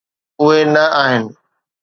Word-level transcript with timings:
اهي 0.41 0.61
نه 0.73 0.83
آهن. 1.03 1.23